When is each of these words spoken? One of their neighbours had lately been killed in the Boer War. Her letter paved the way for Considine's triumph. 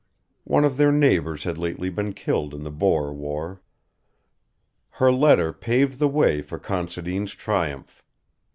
One 0.45 0.65
of 0.65 0.77
their 0.77 0.91
neighbours 0.91 1.43
had 1.43 1.59
lately 1.59 1.91
been 1.91 2.13
killed 2.13 2.55
in 2.55 2.63
the 2.63 2.71
Boer 2.71 3.13
War. 3.13 3.61
Her 4.89 5.11
letter 5.11 5.53
paved 5.53 5.99
the 5.99 6.07
way 6.07 6.41
for 6.41 6.57
Considine's 6.57 7.35
triumph. 7.35 8.03